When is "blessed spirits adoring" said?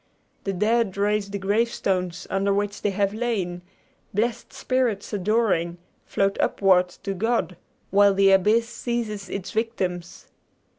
4.15-5.77